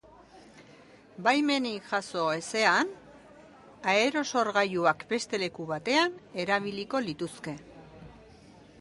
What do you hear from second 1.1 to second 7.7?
Baimenik jaso ezean, aerosorgailuak beste leku batean erabiliko lituzke.